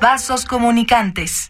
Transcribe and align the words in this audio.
Vasos 0.00 0.46
comunicantes. 0.46 1.46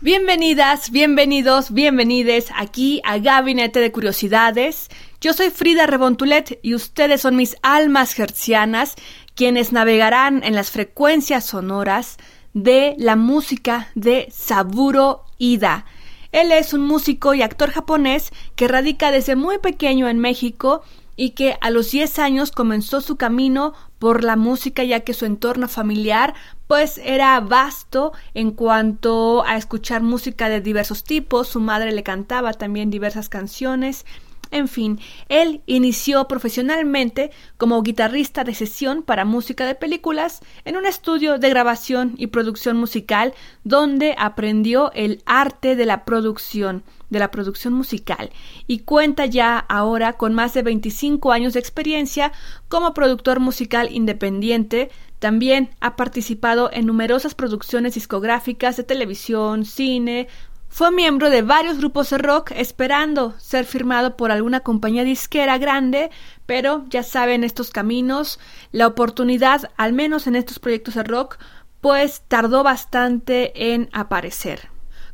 Bienvenidas, 0.00 0.92
bienvenidos, 0.92 1.72
bienvenides 1.72 2.52
aquí 2.54 3.02
a 3.04 3.18
Gabinete 3.18 3.80
de 3.80 3.90
Curiosidades. 3.90 4.88
Yo 5.20 5.32
soy 5.32 5.50
Frida 5.50 5.88
Rebontulet 5.88 6.60
y 6.62 6.76
ustedes 6.76 7.22
son 7.22 7.34
mis 7.34 7.56
almas 7.62 8.16
hertzianas, 8.16 8.94
quienes 9.34 9.72
navegarán 9.72 10.44
en 10.44 10.54
las 10.54 10.70
frecuencias 10.70 11.46
sonoras 11.46 12.18
de 12.54 12.94
la 12.96 13.16
música 13.16 13.88
de 13.96 14.28
Saburo 14.30 15.24
Ida. 15.38 15.86
Él 16.30 16.52
es 16.52 16.72
un 16.72 16.82
músico 16.82 17.34
y 17.34 17.42
actor 17.42 17.72
japonés 17.72 18.30
que 18.54 18.68
radica 18.68 19.10
desde 19.10 19.34
muy 19.34 19.58
pequeño 19.58 20.08
en 20.08 20.20
México 20.20 20.84
y 21.18 21.30
que 21.30 21.58
a 21.60 21.70
los 21.70 21.90
10 21.90 22.20
años 22.20 22.52
comenzó 22.52 23.00
su 23.00 23.16
camino 23.16 23.74
por 23.98 24.22
la 24.22 24.36
música 24.36 24.84
ya 24.84 25.00
que 25.00 25.14
su 25.14 25.26
entorno 25.26 25.66
familiar 25.66 26.32
pues 26.68 26.98
era 26.98 27.40
vasto 27.40 28.12
en 28.34 28.52
cuanto 28.52 29.44
a 29.44 29.56
escuchar 29.56 30.00
música 30.00 30.48
de 30.48 30.60
diversos 30.60 31.02
tipos, 31.02 31.48
su 31.48 31.60
madre 31.60 31.90
le 31.90 32.04
cantaba 32.04 32.52
también 32.52 32.90
diversas 32.90 33.28
canciones, 33.28 34.06
en 34.50 34.68
fin, 34.68 34.98
él 35.28 35.62
inició 35.66 36.26
profesionalmente 36.28 37.30
como 37.56 37.82
guitarrista 37.82 38.44
de 38.44 38.54
sesión 38.54 39.02
para 39.02 39.24
música 39.24 39.66
de 39.66 39.74
películas 39.74 40.40
en 40.64 40.76
un 40.76 40.86
estudio 40.86 41.38
de 41.38 41.50
grabación 41.50 42.14
y 42.16 42.28
producción 42.28 42.76
musical 42.76 43.34
donde 43.64 44.14
aprendió 44.18 44.90
el 44.92 45.22
arte 45.26 45.76
de 45.76 45.86
la 45.86 46.04
producción, 46.04 46.82
de 47.10 47.18
la 47.18 47.30
producción 47.30 47.72
musical 47.74 48.30
y 48.66 48.80
cuenta 48.80 49.26
ya 49.26 49.58
ahora 49.58 50.14
con 50.14 50.34
más 50.34 50.54
de 50.54 50.62
25 50.62 51.32
años 51.32 51.54
de 51.54 51.60
experiencia 51.60 52.32
como 52.68 52.94
productor 52.94 53.40
musical 53.40 53.88
independiente. 53.90 54.90
También 55.18 55.70
ha 55.80 55.96
participado 55.96 56.70
en 56.72 56.86
numerosas 56.86 57.34
producciones 57.34 57.94
discográficas 57.94 58.76
de 58.76 58.84
televisión, 58.84 59.64
cine, 59.64 60.28
fue 60.68 60.90
miembro 60.92 61.30
de 61.30 61.42
varios 61.42 61.78
grupos 61.78 62.10
de 62.10 62.18
rock 62.18 62.52
esperando 62.54 63.34
ser 63.38 63.64
firmado 63.64 64.16
por 64.16 64.30
alguna 64.30 64.60
compañía 64.60 65.02
disquera 65.02 65.58
grande, 65.58 66.10
pero 66.46 66.84
ya 66.88 67.02
saben 67.02 67.42
estos 67.42 67.70
caminos, 67.70 68.38
la 68.70 68.86
oportunidad, 68.86 69.70
al 69.76 69.92
menos 69.92 70.26
en 70.26 70.36
estos 70.36 70.58
proyectos 70.58 70.94
de 70.94 71.02
rock, 71.02 71.38
pues 71.80 72.22
tardó 72.28 72.62
bastante 72.62 73.72
en 73.74 73.88
aparecer. 73.92 74.68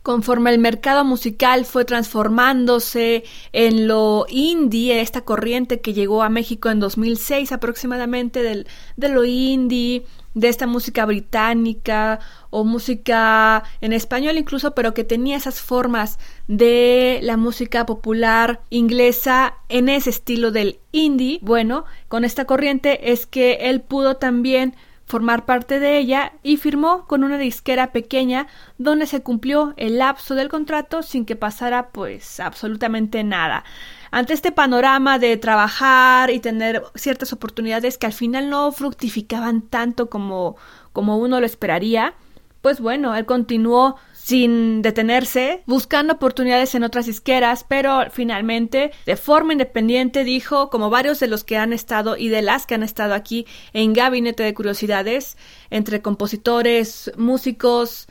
Conforme 0.05 0.51
el 0.51 0.59
mercado 0.59 1.03
musical 1.03 1.65
fue 1.65 1.87
transformándose 1.87 3.25
en 3.55 3.89
lo 3.89 4.27
indie, 4.29 5.01
esta 5.01 5.23
corriente 5.23 5.81
que 5.81 5.95
llegó 5.95 6.23
a 6.23 6.29
México 6.29 6.69
en 6.69 6.79
2006 6.79 7.53
aproximadamente 7.53 8.43
del, 8.43 8.67
de 8.99 9.09
lo 9.09 9.25
indie, 9.25 10.05
de 10.35 10.49
esta 10.49 10.67
música 10.67 11.07
británica 11.07 12.21
o 12.51 12.65
música 12.65 13.65
en 13.81 13.95
español 13.95 14.37
incluso, 14.37 14.75
pero 14.75 14.93
que 14.93 15.05
tenía 15.05 15.39
esas 15.39 15.63
formas 15.63 16.19
de 16.49 17.21
la 17.23 17.39
música 17.39 17.87
popular 17.87 18.61
inglesa 18.69 19.55
en 19.71 19.89
ese 19.89 20.11
estilo 20.11 20.51
del 20.51 20.81
indie. 20.93 21.39
Bueno, 21.41 21.87
con 22.09 22.27
esta 22.27 22.45
corriente 22.45 23.11
es 23.11 23.25
que 23.25 23.55
él 23.71 23.81
pudo 23.81 24.19
también 24.19 24.75
formar 25.07 25.45
parte 25.45 25.81
de 25.81 25.99
ella 25.99 26.33
y 26.43 26.57
firmó 26.57 27.07
con 27.07 27.25
una 27.25 27.39
disquera 27.39 27.93
pequeña 27.93 28.47
donde 28.79 29.07
se 29.07 29.23
cumplió 29.23 29.75
el 29.77 29.99
lapso 29.99 30.35
del 30.35 30.49
contrato 30.49 31.03
sin 31.03 31.27
que 31.27 31.37
pasara 31.37 31.89
pues 31.89 32.41
absolutamente 32.41 33.23
nada. 33.23 33.65
Ante 34.11 34.33
este 34.33 34.53
panorama 34.53 35.19
de 35.19 35.37
trabajar 35.37 36.31
y 36.31 36.41
tener 36.41 36.83
ciertas 36.95 37.33
oportunidades 37.33 37.99
que 37.99 38.07
al 38.07 38.13
final 38.13 38.49
no 38.49 38.71
fructificaban 38.73 39.63
tanto 39.63 40.09
como, 40.09 40.57
como 40.93 41.19
uno 41.19 41.41
lo 41.41 41.47
esperaría, 41.47 42.15
pues 42.63 42.81
bueno, 42.81 43.15
él 43.15 43.27
continuó 43.27 43.97
sin 44.25 44.81
detenerse, 44.81 45.63
buscando 45.67 46.15
oportunidades 46.15 46.75
en 46.75 46.83
otras 46.83 47.05
disqueras, 47.05 47.67
pero 47.69 48.05
finalmente, 48.11 48.91
de 49.05 49.17
forma 49.17 49.53
independiente, 49.53 50.25
dijo, 50.25 50.71
como 50.71 50.89
varios 50.89 51.21
de 51.21 51.27
los 51.27 51.45
que 51.45 51.59
han 51.59 51.75
estado 51.75 52.17
y 52.17 52.31
de 52.31 52.41
las 52.41 52.65
que 52.65 52.75
han 52.75 52.83
estado 52.83 53.13
aquí 53.13 53.47
en 53.75 53.93
Gabinete 53.93 54.43
de 54.43 54.55
Curiosidades, 54.55 55.37
entre 55.69 56.01
compositores, 56.01 57.13
músicos, 57.19 58.07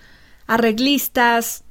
arreglistas, 0.45 1.63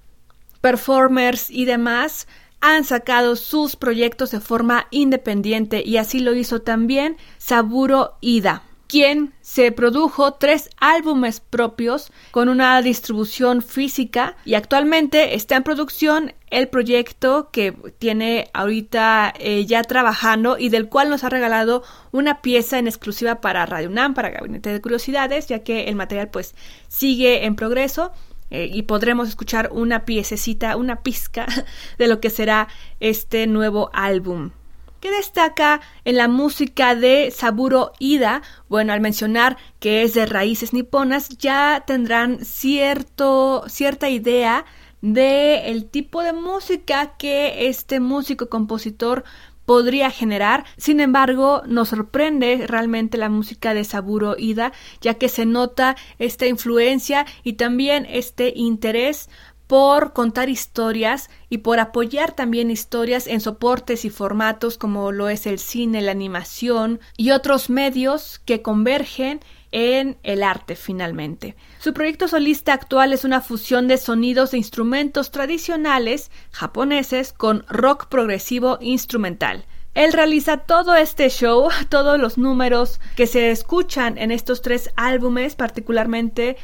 performers 0.61 1.49
y 1.49 1.65
demás, 1.65 2.27
han 2.61 2.83
sacado 2.83 3.37
sus 3.37 3.77
proyectos 3.77 4.33
de 4.33 4.41
forma 4.41 4.89
independiente 4.91 5.85
y 5.87 5.99
así 5.99 6.19
lo 6.19 6.35
hizo 6.35 6.63
también 6.63 7.17
Saburo 7.39 8.17
Ida 8.21 8.65
quien 8.93 9.33
se 9.41 9.73
produjo 9.73 10.35
tres 10.35 10.69
álbumes 10.77 11.41
propios 11.41 12.13
con 12.31 12.51
una 12.51 12.83
distribución 12.83 13.63
física 13.63 14.37
y 14.45 14.53
actualmente 14.53 15.35
está 15.35 15.57
en 15.57 15.63
producción 15.63 16.35
el 16.51 16.69
proyecto 16.69 17.49
que 17.51 17.73
tiene 17.99 18.51
ahorita 18.53 19.33
eh, 19.39 19.65
ya 19.65 19.83
trabajando 19.83 20.59
y 20.59 20.69
del 20.69 20.91
cual 20.91 21.09
nos 21.09 21.25
ha 21.25 21.31
regalado 21.31 21.83
una 22.11 22.43
pieza 22.43 22.79
en 22.79 22.87
exclusiva 22.87 23.41
para 23.41 23.65
Radio 23.65 23.89
UNAM, 23.89 24.13
para 24.13 24.29
Gabinete 24.29 24.71
de 24.71 24.83
Curiosidades, 24.83 25.47
ya 25.47 25.61
que 25.61 25.85
el 25.85 25.95
material 25.95 26.29
pues 26.29 26.55
sigue 26.89 27.47
en 27.47 27.57
progreso 27.57 28.13
eh, 28.51 28.69
y 28.71 28.83
podremos 28.83 29.27
escuchar 29.27 29.71
una 29.73 30.05
piececita, 30.05 30.77
una 30.77 31.01
pizca 31.01 31.47
de 31.97 32.09
lo 32.09 32.21
que 32.21 32.29
será 32.29 32.69
este 33.01 33.47
nuevo 33.47 33.89
álbum. 33.95 34.51
¿Qué 35.03 35.11
destaca 35.11 35.81
en 36.05 36.17
la 36.17 36.29
música 36.29 36.95
de 36.95 37.33
Saburo 37.33 37.91
Ida? 37.99 38.41
Bueno, 38.69 38.93
al 38.93 39.01
mencionar 39.01 39.57
que 39.81 40.05
es 40.05 40.15
de 40.15 40.27
raíces 40.27 40.73
niponas, 40.73 41.29
ya 41.39 41.83
tendrán 41.85 42.45
cierto, 42.45 43.65
cierta 43.67 44.09
idea 44.11 44.65
de 45.01 45.73
el 45.73 45.87
tipo 45.87 46.23
de 46.23 46.33
música 46.33 47.17
que 47.17 47.67
este 47.67 47.99
músico 47.99 48.49
compositor 48.49 49.25
podría 49.65 50.09
generar. 50.11 50.65
Sin 50.77 51.01
embargo, 51.01 51.63
nos 51.67 51.89
sorprende 51.89 52.67
realmente 52.69 53.19
la 53.19 53.29
música 53.29 53.75
de 53.75 53.83
Saburo 53.83 54.37
Ida, 54.39 54.73
ya 55.01 55.15
que 55.15 55.29
se 55.29 55.47
nota 55.47 55.97
esta 56.21 56.47
influencia 56.47 57.27
y 57.43 57.55
también 57.55 58.07
este 58.09 58.53
interés 58.55 59.29
por 59.73 60.13
contar 60.13 60.51
historias 60.51 61.31
y 61.49 61.59
por 61.59 61.81
apoyar 61.81 62.33
también 62.33 62.71
historias 62.71 63.27
en 63.27 63.41
soportes 63.41 64.05
y 64.05 64.11
formatos 64.11 64.77
como 64.77 65.13
lo 65.13 65.31
es 65.31 65.47
el 65.47 65.59
cine, 65.59 66.03
la 66.03 66.11
animación 66.11 67.01
y 67.17 67.31
otros 67.31 67.71
medios 67.71 68.43
que 68.45 68.61
convergen 68.61 69.41
en 69.71 70.19
el 70.25 70.43
arte 70.43 70.77
finalmente. 70.77 71.57
Su 71.79 71.95
proyecto 71.95 72.29
solista 72.29 72.75
actual 72.75 73.15
es 73.15 73.25
una 73.25 73.41
fusión 73.41 73.89
de 73.89 73.97
sonidos 73.97 74.51
de 74.51 74.59
instrumentos 74.59 75.31
tradicionales 75.31 76.31
japoneses 76.51 77.33
con 77.33 77.65
rock 77.67 78.09
progresivo 78.09 78.77
instrumental. 78.83 79.65
Él 79.95 80.13
realiza 80.13 80.59
todo 80.59 80.97
este 80.97 81.31
show, 81.31 81.71
todos 81.89 82.21
los 82.21 82.37
números 82.37 83.01
que 83.17 83.27
se 83.27 83.51
escuchan 83.51 84.19
en 84.19 84.33
estos 84.33 84.61
tres 84.61 84.91
álbumes, 84.97 85.57
particularmente 85.57 86.59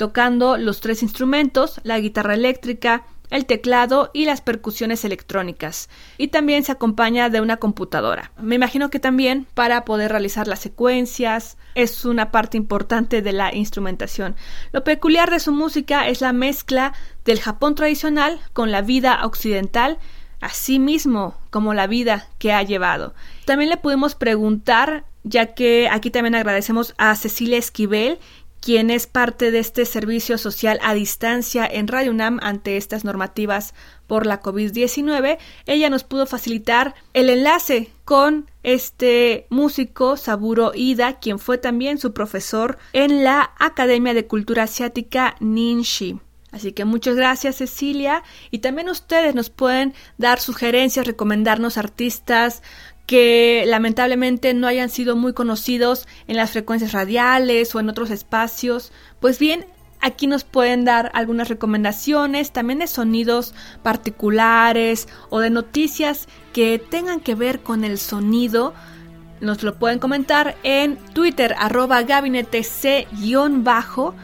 tocando 0.00 0.56
los 0.56 0.80
tres 0.80 1.02
instrumentos, 1.02 1.78
la 1.84 2.00
guitarra 2.00 2.32
eléctrica, 2.32 3.04
el 3.28 3.44
teclado 3.44 4.10
y 4.14 4.24
las 4.24 4.40
percusiones 4.40 5.04
electrónicas. 5.04 5.90
Y 6.16 6.28
también 6.28 6.64
se 6.64 6.72
acompaña 6.72 7.28
de 7.28 7.42
una 7.42 7.58
computadora. 7.58 8.32
Me 8.40 8.54
imagino 8.54 8.88
que 8.88 8.98
también 8.98 9.46
para 9.52 9.84
poder 9.84 10.10
realizar 10.10 10.48
las 10.48 10.60
secuencias 10.60 11.58
es 11.74 12.06
una 12.06 12.30
parte 12.30 12.56
importante 12.56 13.20
de 13.20 13.34
la 13.34 13.54
instrumentación. 13.54 14.36
Lo 14.72 14.84
peculiar 14.84 15.30
de 15.30 15.38
su 15.38 15.52
música 15.52 16.08
es 16.08 16.22
la 16.22 16.32
mezcla 16.32 16.94
del 17.26 17.38
Japón 17.38 17.74
tradicional 17.74 18.40
con 18.54 18.70
la 18.70 18.80
vida 18.80 19.26
occidental, 19.26 19.98
así 20.40 20.78
mismo 20.78 21.34
como 21.50 21.74
la 21.74 21.86
vida 21.86 22.26
que 22.38 22.54
ha 22.54 22.62
llevado. 22.62 23.12
También 23.44 23.68
le 23.68 23.76
pudimos 23.76 24.14
preguntar, 24.14 25.04
ya 25.24 25.52
que 25.52 25.90
aquí 25.90 26.10
también 26.10 26.36
agradecemos 26.36 26.94
a 26.96 27.14
Cecilia 27.16 27.58
Esquivel, 27.58 28.18
quien 28.60 28.90
es 28.90 29.06
parte 29.06 29.50
de 29.50 29.58
este 29.58 29.84
servicio 29.86 30.38
social 30.38 30.78
a 30.82 30.94
distancia 30.94 31.66
en 31.66 31.88
Radio 31.88 32.10
UNAM 32.10 32.38
ante 32.42 32.76
estas 32.76 33.04
normativas 33.04 33.74
por 34.06 34.26
la 34.26 34.42
COVID-19, 34.42 35.38
ella 35.66 35.90
nos 35.90 36.04
pudo 36.04 36.26
facilitar 36.26 36.94
el 37.14 37.30
enlace 37.30 37.90
con 38.04 38.50
este 38.62 39.46
músico 39.50 40.16
Saburo 40.16 40.72
Ida, 40.74 41.18
quien 41.18 41.38
fue 41.38 41.58
también 41.58 41.98
su 41.98 42.12
profesor 42.12 42.78
en 42.92 43.24
la 43.24 43.52
Academia 43.58 44.14
de 44.14 44.26
Cultura 44.26 44.64
Asiática 44.64 45.36
Ninshi. 45.40 46.20
Así 46.52 46.72
que 46.72 46.84
muchas 46.84 47.14
gracias 47.14 47.56
Cecilia 47.56 48.24
y 48.50 48.58
también 48.58 48.88
ustedes 48.88 49.34
nos 49.34 49.50
pueden 49.50 49.94
dar 50.18 50.40
sugerencias, 50.40 51.06
recomendarnos 51.06 51.78
artistas 51.78 52.62
que 53.10 53.64
lamentablemente 53.66 54.54
no 54.54 54.68
hayan 54.68 54.88
sido 54.88 55.16
muy 55.16 55.32
conocidos 55.32 56.06
en 56.28 56.36
las 56.36 56.52
frecuencias 56.52 56.92
radiales 56.92 57.74
o 57.74 57.80
en 57.80 57.88
otros 57.88 58.08
espacios. 58.12 58.92
Pues 59.18 59.40
bien, 59.40 59.66
Aquí 60.02 60.26
nos 60.26 60.44
pueden 60.44 60.86
dar 60.86 61.10
algunas 61.12 61.50
recomendaciones, 61.50 62.52
también 62.52 62.78
de 62.78 62.86
sonidos 62.86 63.52
particulares 63.82 65.08
o 65.28 65.40
de 65.40 65.50
noticias 65.50 66.26
que 66.54 66.78
tengan 66.78 67.20
que 67.20 67.34
ver 67.34 67.60
con 67.60 67.84
el 67.84 67.98
sonido. 67.98 68.72
Nos 69.42 69.62
lo 69.62 69.78
pueden 69.78 69.98
comentar 69.98 70.56
en 70.62 70.96
Twitter, 71.12 71.54
arroba 71.58 72.02
gabinete 72.04 72.62
C-bajo. 72.62 74.14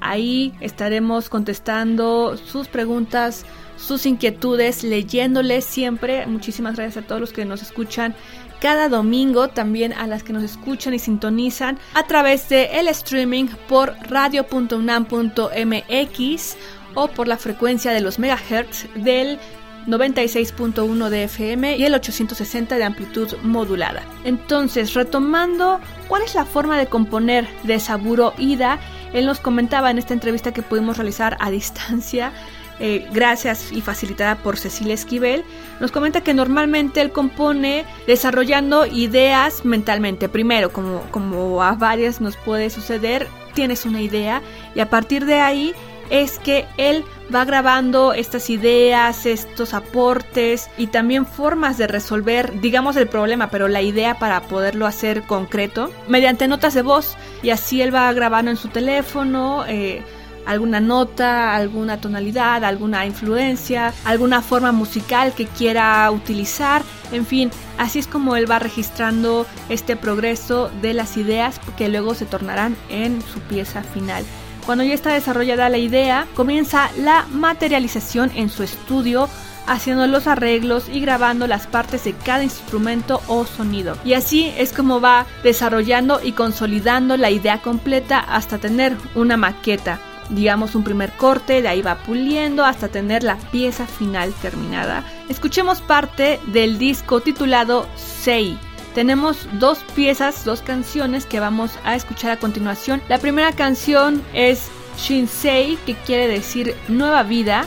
Ahí 0.00 0.54
estaremos 0.60 1.28
contestando 1.28 2.36
sus 2.36 2.68
preguntas, 2.68 3.44
sus 3.76 4.06
inquietudes, 4.06 4.84
leyéndoles 4.84 5.64
siempre. 5.64 6.26
Muchísimas 6.26 6.76
gracias 6.76 7.04
a 7.04 7.06
todos 7.06 7.20
los 7.20 7.32
que 7.32 7.44
nos 7.44 7.62
escuchan 7.62 8.14
cada 8.60 8.88
domingo, 8.88 9.48
también 9.48 9.92
a 9.92 10.06
las 10.06 10.22
que 10.22 10.32
nos 10.32 10.42
escuchan 10.42 10.94
y 10.94 10.98
sintonizan 10.98 11.78
a 11.94 12.06
través 12.06 12.48
de 12.48 12.78
el 12.78 12.88
streaming 12.88 13.46
por 13.68 13.94
radio.unam.mx 14.08 16.56
o 16.94 17.08
por 17.08 17.28
la 17.28 17.36
frecuencia 17.36 17.92
de 17.92 18.00
los 18.00 18.18
megahertz 18.18 18.86
del 18.94 19.38
96.1 19.86 21.08
de 21.10 21.24
FM 21.24 21.76
y 21.76 21.84
el 21.84 21.94
860 21.94 22.76
de 22.76 22.84
amplitud 22.84 23.36
modulada. 23.42 24.02
Entonces, 24.24 24.94
retomando, 24.94 25.78
¿cuál 26.08 26.22
es 26.22 26.34
la 26.34 26.46
forma 26.46 26.78
de 26.78 26.86
componer 26.86 27.46
de 27.64 27.78
Saburo 27.78 28.32
Ida? 28.38 28.78
Él 29.12 29.26
nos 29.26 29.40
comentaba 29.40 29.90
en 29.90 29.98
esta 29.98 30.14
entrevista 30.14 30.52
que 30.52 30.62
pudimos 30.62 30.96
realizar 30.96 31.36
a 31.40 31.50
distancia 31.50 32.32
eh, 32.80 33.06
gracias 33.12 33.72
y 33.72 33.80
facilitada 33.80 34.36
por 34.36 34.56
Cecilia 34.56 34.94
Esquivel, 34.94 35.44
nos 35.80 35.92
comenta 35.92 36.22
que 36.22 36.34
normalmente 36.34 37.00
él 37.00 37.12
compone 37.12 37.84
desarrollando 38.06 38.86
ideas 38.86 39.64
mentalmente. 39.64 40.28
Primero, 40.28 40.72
como, 40.72 41.02
como 41.10 41.62
a 41.62 41.72
varias 41.72 42.20
nos 42.20 42.36
puede 42.36 42.70
suceder, 42.70 43.28
tienes 43.54 43.84
una 43.84 44.00
idea 44.00 44.42
y 44.74 44.80
a 44.80 44.90
partir 44.90 45.24
de 45.24 45.40
ahí 45.40 45.74
es 46.10 46.38
que 46.38 46.66
él 46.76 47.04
va 47.34 47.44
grabando 47.44 48.12
estas 48.12 48.50
ideas, 48.50 49.26
estos 49.26 49.74
aportes 49.74 50.68
y 50.76 50.88
también 50.88 51.26
formas 51.26 51.78
de 51.78 51.86
resolver, 51.86 52.60
digamos, 52.60 52.96
el 52.96 53.08
problema, 53.08 53.48
pero 53.50 53.68
la 53.68 53.82
idea 53.82 54.18
para 54.18 54.42
poderlo 54.42 54.86
hacer 54.86 55.22
concreto 55.22 55.90
mediante 56.08 56.48
notas 56.48 56.74
de 56.74 56.82
voz 56.82 57.16
y 57.42 57.50
así 57.50 57.80
él 57.80 57.94
va 57.94 58.12
grabando 58.12 58.50
en 58.50 58.56
su 58.56 58.68
teléfono. 58.68 59.64
Eh, 59.66 60.02
alguna 60.46 60.80
nota, 60.80 61.54
alguna 61.54 62.00
tonalidad, 62.00 62.64
alguna 62.64 63.06
influencia, 63.06 63.92
alguna 64.04 64.42
forma 64.42 64.72
musical 64.72 65.32
que 65.34 65.46
quiera 65.46 66.10
utilizar, 66.10 66.82
en 67.12 67.26
fin, 67.26 67.50
así 67.78 67.98
es 67.98 68.06
como 68.06 68.36
él 68.36 68.50
va 68.50 68.58
registrando 68.58 69.46
este 69.68 69.96
progreso 69.96 70.70
de 70.82 70.94
las 70.94 71.16
ideas 71.16 71.60
que 71.76 71.88
luego 71.88 72.14
se 72.14 72.26
tornarán 72.26 72.76
en 72.88 73.22
su 73.22 73.40
pieza 73.40 73.82
final. 73.82 74.24
Cuando 74.66 74.84
ya 74.84 74.94
está 74.94 75.12
desarrollada 75.12 75.68
la 75.68 75.78
idea, 75.78 76.26
comienza 76.34 76.90
la 76.96 77.26
materialización 77.30 78.30
en 78.34 78.48
su 78.48 78.62
estudio 78.62 79.28
haciendo 79.66 80.06
los 80.06 80.26
arreglos 80.26 80.88
y 80.90 81.00
grabando 81.00 81.46
las 81.46 81.66
partes 81.66 82.04
de 82.04 82.12
cada 82.12 82.42
instrumento 82.42 83.20
o 83.28 83.46
sonido. 83.46 83.96
Y 84.04 84.14
así 84.14 84.52
es 84.58 84.72
como 84.72 85.00
va 85.00 85.26
desarrollando 85.42 86.20
y 86.22 86.32
consolidando 86.32 87.16
la 87.16 87.30
idea 87.30 87.60
completa 87.60 88.18
hasta 88.18 88.58
tener 88.58 88.96
una 89.14 89.36
maqueta 89.36 90.00
digamos 90.30 90.74
un 90.74 90.84
primer 90.84 91.12
corte, 91.12 91.62
de 91.62 91.68
ahí 91.68 91.82
va 91.82 91.96
puliendo 91.96 92.64
hasta 92.64 92.88
tener 92.88 93.22
la 93.22 93.36
pieza 93.36 93.86
final 93.86 94.32
terminada. 94.42 95.04
Escuchemos 95.28 95.80
parte 95.80 96.40
del 96.46 96.78
disco 96.78 97.20
titulado 97.20 97.86
Sei. 97.96 98.58
Tenemos 98.94 99.48
dos 99.54 99.78
piezas, 99.96 100.44
dos 100.44 100.62
canciones 100.62 101.26
que 101.26 101.40
vamos 101.40 101.72
a 101.84 101.96
escuchar 101.96 102.30
a 102.30 102.38
continuación. 102.38 103.02
La 103.08 103.18
primera 103.18 103.52
canción 103.52 104.22
es 104.32 104.68
Shinsei, 104.96 105.76
que 105.84 105.94
quiere 105.94 106.28
decir 106.28 106.76
nueva 106.88 107.24
vida, 107.24 107.64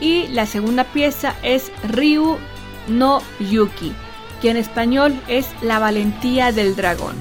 y 0.00 0.26
la 0.28 0.46
segunda 0.46 0.84
pieza 0.84 1.34
es 1.42 1.70
Ryu 1.88 2.38
no 2.88 3.22
Yuki, 3.38 3.92
que 4.40 4.50
en 4.50 4.56
español 4.56 5.14
es 5.28 5.46
la 5.62 5.78
valentía 5.78 6.52
del 6.52 6.74
dragón. 6.74 7.14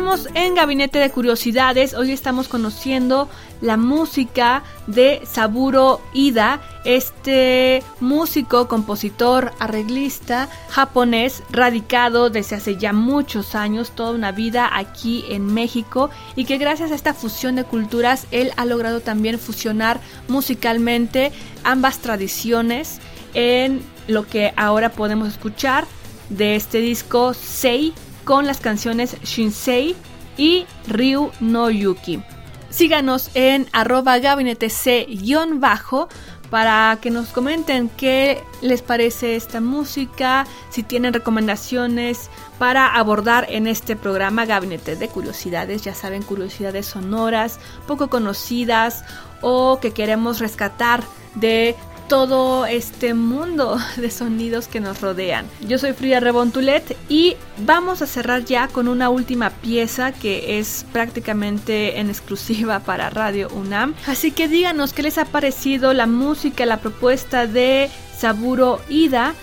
Estamos 0.00 0.28
en 0.32 0.54
Gabinete 0.54 0.98
de 0.98 1.10
Curiosidades. 1.10 1.92
Hoy 1.92 2.10
estamos 2.10 2.48
conociendo 2.48 3.28
la 3.60 3.76
música 3.76 4.62
de 4.86 5.20
Saburo 5.30 6.00
Ida, 6.14 6.62
este 6.86 7.82
músico, 8.00 8.66
compositor, 8.66 9.52
arreglista 9.58 10.48
japonés 10.70 11.42
radicado 11.50 12.30
desde 12.30 12.56
hace 12.56 12.78
ya 12.78 12.94
muchos 12.94 13.54
años, 13.54 13.90
toda 13.90 14.12
una 14.12 14.32
vida 14.32 14.70
aquí 14.72 15.22
en 15.28 15.52
México 15.52 16.08
y 16.34 16.46
que 16.46 16.56
gracias 16.56 16.92
a 16.92 16.94
esta 16.94 17.12
fusión 17.12 17.56
de 17.56 17.64
culturas 17.64 18.26
él 18.30 18.52
ha 18.56 18.64
logrado 18.64 19.00
también 19.00 19.38
fusionar 19.38 20.00
musicalmente 20.28 21.30
ambas 21.62 21.98
tradiciones 21.98 23.00
en 23.34 23.82
lo 24.08 24.26
que 24.26 24.54
ahora 24.56 24.88
podemos 24.92 25.28
escuchar 25.28 25.86
de 26.30 26.56
este 26.56 26.78
disco 26.78 27.34
Sei 27.34 27.92
con 28.24 28.46
las 28.46 28.60
canciones 28.60 29.16
Shinsei 29.22 29.96
y 30.36 30.66
Ryu 30.86 31.30
no 31.40 31.70
Yuki. 31.70 32.22
Síganos 32.70 33.30
en 33.34 33.68
arroba 33.72 34.18
gabinete 34.18 34.70
C-bajo 34.70 36.08
para 36.50 36.98
que 37.00 37.10
nos 37.10 37.28
comenten 37.28 37.88
qué 37.88 38.42
les 38.60 38.82
parece 38.82 39.36
esta 39.36 39.60
música, 39.60 40.46
si 40.68 40.82
tienen 40.82 41.14
recomendaciones 41.14 42.28
para 42.58 42.94
abordar 42.94 43.46
en 43.48 43.66
este 43.66 43.96
programa 43.96 44.46
Gabinete 44.46 44.96
de 44.96 45.08
Curiosidades, 45.08 45.82
ya 45.82 45.94
saben, 45.94 46.22
curiosidades 46.22 46.86
sonoras, 46.86 47.60
poco 47.86 48.10
conocidas 48.10 49.04
o 49.40 49.78
que 49.80 49.92
queremos 49.92 50.40
rescatar 50.40 51.02
de 51.36 51.76
todo 52.10 52.66
este 52.66 53.14
mundo 53.14 53.78
de 53.96 54.10
sonidos 54.10 54.66
que 54.66 54.80
nos 54.80 55.00
rodean. 55.00 55.46
Yo 55.68 55.78
soy 55.78 55.92
Frida 55.92 56.18
Rebontulet 56.18 56.96
y 57.08 57.36
vamos 57.58 58.02
a 58.02 58.06
cerrar 58.08 58.44
ya 58.44 58.66
con 58.66 58.88
una 58.88 59.10
última 59.10 59.50
pieza 59.50 60.10
que 60.10 60.58
es 60.58 60.84
prácticamente 60.92 62.00
en 62.00 62.08
exclusiva 62.08 62.80
para 62.80 63.10
Radio 63.10 63.48
UNAM. 63.54 63.94
Así 64.08 64.32
que 64.32 64.48
díganos 64.48 64.92
qué 64.92 65.04
les 65.04 65.18
ha 65.18 65.24
parecido 65.24 65.92
la 65.92 66.08
música, 66.08 66.66
la 66.66 66.80
propuesta 66.80 67.46
de 67.46 67.88
Saburo 68.18 68.80
Ida, 68.88 69.34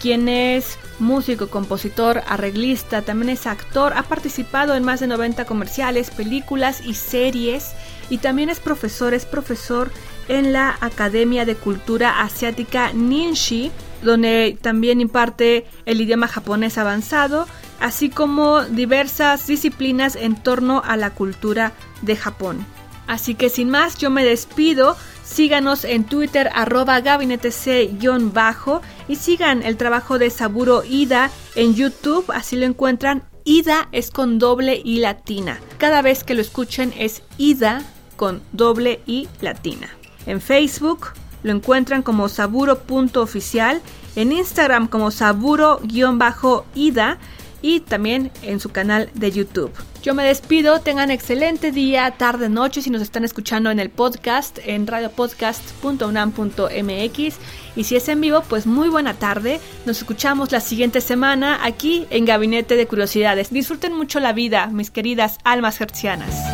quien 0.00 0.26
es 0.30 0.78
músico, 0.98 1.48
compositor, 1.48 2.22
arreglista, 2.26 3.02
también 3.02 3.28
es 3.28 3.46
actor, 3.46 3.92
ha 3.94 4.02
participado 4.02 4.74
en 4.74 4.82
más 4.82 5.00
de 5.00 5.08
90 5.08 5.44
comerciales, 5.44 6.10
películas 6.10 6.80
y 6.86 6.94
series 6.94 7.72
y 8.08 8.16
también 8.16 8.48
es 8.48 8.60
profesor, 8.60 9.12
es 9.12 9.26
profesor 9.26 9.90
en 10.28 10.52
la 10.52 10.76
Academia 10.80 11.44
de 11.44 11.54
Cultura 11.54 12.20
Asiática 12.20 12.92
Ninshi, 12.92 13.70
donde 14.02 14.58
también 14.60 15.00
imparte 15.00 15.66
el 15.86 16.00
idioma 16.00 16.28
japonés 16.28 16.78
avanzado, 16.78 17.46
así 17.80 18.10
como 18.10 18.62
diversas 18.62 19.46
disciplinas 19.46 20.16
en 20.16 20.36
torno 20.36 20.82
a 20.84 20.96
la 20.96 21.10
cultura 21.10 21.72
de 22.02 22.16
Japón. 22.16 22.66
Así 23.06 23.34
que 23.34 23.50
sin 23.50 23.70
más, 23.70 23.98
yo 23.98 24.10
me 24.10 24.24
despido. 24.24 24.96
Síganos 25.24 25.84
en 25.84 26.04
Twitter 26.04 26.50
arroba 26.54 27.00
gabinetec-bajo 27.00 28.82
y 29.08 29.16
sigan 29.16 29.62
el 29.62 29.76
trabajo 29.76 30.18
de 30.18 30.30
Saburo 30.30 30.84
Ida 30.84 31.30
en 31.54 31.74
YouTube, 31.74 32.30
así 32.32 32.56
lo 32.56 32.66
encuentran. 32.66 33.24
Ida 33.44 33.88
es 33.92 34.10
con 34.10 34.38
doble 34.38 34.80
I 34.84 35.00
latina. 35.00 35.60
Cada 35.78 36.02
vez 36.02 36.24
que 36.24 36.34
lo 36.34 36.40
escuchen 36.40 36.94
es 36.96 37.22
Ida 37.36 37.82
con 38.16 38.42
doble 38.52 39.00
I 39.06 39.28
latina. 39.40 39.88
En 40.26 40.40
Facebook 40.40 41.08
lo 41.42 41.52
encuentran 41.52 42.02
como 42.02 42.28
saburo.oficial, 42.28 43.82
en 44.16 44.32
Instagram 44.32 44.88
como 44.88 45.10
saburo-ida 45.10 47.18
y 47.62 47.80
también 47.80 48.30
en 48.42 48.60
su 48.60 48.68
canal 48.70 49.10
de 49.14 49.30
YouTube. 49.30 49.72
Yo 50.02 50.14
me 50.14 50.22
despido, 50.22 50.80
tengan 50.80 51.10
excelente 51.10 51.72
día, 51.72 52.10
tarde, 52.10 52.50
noche 52.50 52.82
si 52.82 52.90
nos 52.90 53.00
están 53.00 53.24
escuchando 53.24 53.70
en 53.70 53.80
el 53.80 53.88
podcast 53.88 54.58
en 54.66 54.86
radiopodcast.unam.mx 54.86 57.36
y 57.74 57.84
si 57.84 57.96
es 57.96 58.08
en 58.08 58.20
vivo, 58.20 58.42
pues 58.46 58.66
muy 58.66 58.90
buena 58.90 59.14
tarde. 59.14 59.60
Nos 59.86 59.96
escuchamos 59.96 60.52
la 60.52 60.60
siguiente 60.60 61.00
semana 61.00 61.64
aquí 61.64 62.06
en 62.10 62.26
Gabinete 62.26 62.76
de 62.76 62.86
Curiosidades. 62.86 63.50
Disfruten 63.50 63.94
mucho 63.94 64.20
la 64.20 64.34
vida, 64.34 64.66
mis 64.66 64.90
queridas 64.90 65.38
almas 65.42 65.80
hercianas. 65.80 66.53